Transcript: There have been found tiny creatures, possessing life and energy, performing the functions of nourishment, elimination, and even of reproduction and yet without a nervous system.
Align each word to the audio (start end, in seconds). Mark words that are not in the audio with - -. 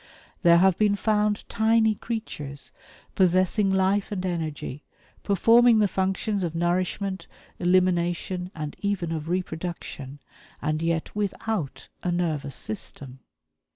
There 0.41 0.57
have 0.57 0.79
been 0.79 0.95
found 0.95 1.47
tiny 1.47 1.93
creatures, 1.93 2.71
possessing 3.13 3.69
life 3.71 4.11
and 4.11 4.25
energy, 4.25 4.83
performing 5.21 5.77
the 5.77 5.87
functions 5.87 6.43
of 6.43 6.55
nourishment, 6.55 7.27
elimination, 7.59 8.49
and 8.55 8.75
even 8.79 9.11
of 9.11 9.29
reproduction 9.29 10.19
and 10.59 10.81
yet 10.81 11.15
without 11.15 11.87
a 12.01 12.11
nervous 12.11 12.55
system. 12.55 13.19